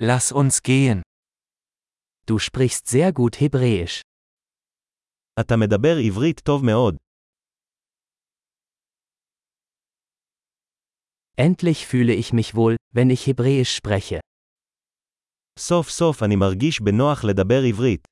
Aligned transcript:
Lass 0.00 0.30
uns 0.30 0.62
gehen. 0.62 1.02
Du 2.24 2.38
sprichst 2.38 2.86
sehr 2.86 3.12
gut 3.12 3.40
Hebräisch. 3.40 4.02
אתה 5.40 5.56
מדבר 5.56 5.96
עברית 6.06 6.40
טוב 6.40 6.64
מאוד. 6.64 6.96
Endlich 11.36 11.86
fühle 11.86 12.14
ich 12.14 12.32
mich 12.32 12.54
wohl, 12.54 12.76
wenn 12.94 13.10
ich 13.10 13.26
Hebräisch 13.26 13.74
spreche. 13.76 14.20
סוף 15.58 15.90
סוף 15.90 16.22
אני 16.22 16.36
מרגיש 16.36 16.80
בנוח 16.80 17.24
לדבר 17.24 17.62
עברית. 17.68 18.08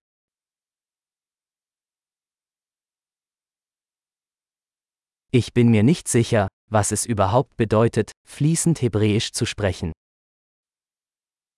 Ich 5.33 5.53
bin 5.53 5.71
mir 5.71 5.85
nicht 5.85 6.09
sicher, 6.09 6.49
was 6.69 6.91
es 6.91 7.07
überhaupt 7.07 7.57
bedeutet, 7.57 8.11
fließend 8.27 8.83
Hebräisch 8.83 9.31
zu 9.31 9.47
sprechen. 9.47 9.93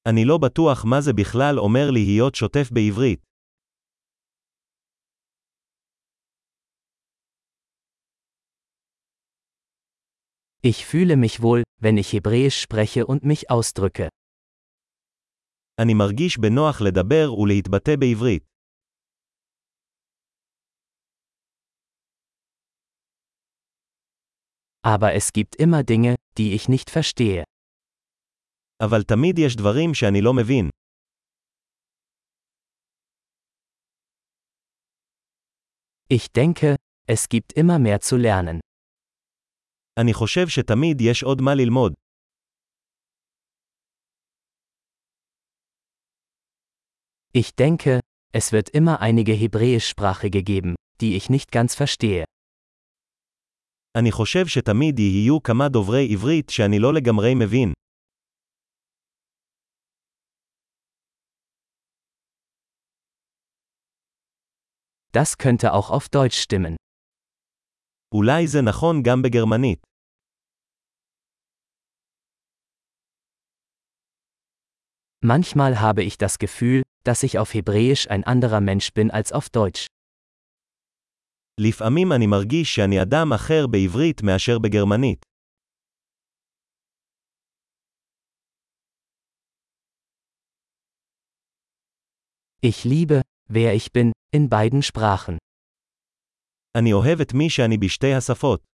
אני 0.10 0.26
לא 0.26 0.38
בטוח 0.38 0.86
מה 0.86 1.02
זה 1.02 1.14
בכלל 1.14 1.60
אומר 1.60 1.92
להיות 1.92 2.36
שוטף 2.36 2.72
בעברית. 2.72 3.20
Ich 10.66 10.86
fühle 10.86 11.18
mich 11.18 11.42
wohl, 11.42 11.64
wenn 11.82 11.98
ich 11.98 12.14
Hebräisch 12.14 12.62
spreche 12.62 13.06
und 13.06 13.24
mich 13.24 13.50
ausdrücke. 13.52 14.08
אני 15.82 15.94
מרגיש 15.94 16.38
בנוח 16.38 16.82
לדבר 16.82 17.34
ולהתבטא 17.34 17.96
בעברית. 18.00 18.44
Aber 24.86 25.14
es 25.14 25.32
gibt 25.34 25.56
immer 25.56 25.84
Dinge, 25.84 26.16
die 26.38 26.54
ich 26.54 26.68
nicht 26.68 26.90
verstehe. 26.90 27.44
אבל 28.84 29.04
תמיד 29.04 29.40
יש 29.40 29.56
דברים 29.56 29.94
שאני 29.94 30.22
לא 30.22 30.34
מבין. 30.34 30.70
Ich 36.10 36.28
denke, 36.32 36.76
es 37.08 37.28
gibt 37.30 37.54
immer 37.54 37.80
mehr 37.80 38.00
zu 38.00 38.18
lernen. 38.18 38.60
אני 40.00 40.14
חושב 40.14 40.48
שתמיד 40.48 41.02
יש 41.02 41.24
עוד 41.24 41.42
מה 41.42 41.56
ללמוד. 41.56 41.94
Ich 47.38 47.56
denke, 47.56 48.00
es 48.32 48.52
wird 48.52 48.70
immer 48.70 49.00
einige 49.00 49.34
Hebräischsprachige 49.34 50.44
geben, 50.44 50.76
die 51.02 51.16
ich 51.16 51.30
nicht 51.30 51.52
ganz 51.52 51.76
verstehe. 51.76 52.26
אני 53.98 54.12
חושב 54.12 54.48
שתמיד 54.48 55.00
יהיו 55.00 55.44
כמה 55.44 55.70
דוברי 55.70 56.08
עברית 56.12 56.50
שאני 56.50 56.80
לא 56.80 56.94
לגמרי 56.94 57.36
מבין. 57.36 57.74
Das 65.12 65.38
könnte 65.38 65.74
auch 65.74 65.92
auf 65.92 66.10
Deutsch 66.10 66.42
stimmen. 66.42 66.76
אולי 68.14 68.48
זה 68.48 68.62
נכון 68.62 69.02
גם 69.04 69.22
בגרמנית. 69.22 69.80
Manchmal 75.26 75.80
habe 75.80 76.04
ich 76.04 76.18
das 76.18 76.38
Gefühl, 76.38 76.82
dass 77.06 77.24
ich 77.24 77.40
auf 77.40 77.54
Hebräisch 77.54 78.10
ein 78.10 78.24
anderer 78.24 78.62
Mensch 78.62 78.94
bin 78.94 79.10
als 79.12 79.32
auf 79.32 79.50
Deutsch. 79.50 79.88
לפעמים 81.60 82.12
אני 82.12 82.28
מרגיש 82.28 82.76
שאני 82.76 83.02
אדם 83.02 83.34
אחר 83.34 83.68
בעברית 83.68 84.22
מאשר 84.24 84.60
בגרמנית. 84.60 85.26
Ich 92.66 92.86
liebe, 92.86 93.22
wer 93.50 93.74
ich 93.76 93.92
bin, 93.92 94.12
in 94.36 94.50
beiden 94.50 94.82
Sprachen. 94.92 95.38
אני 96.78 96.94
אוהב 96.94 97.22
את 97.22 97.34
מי 97.34 97.50
שאני 97.50 97.78
בשתי 97.78 98.14
השפות. 98.14 98.67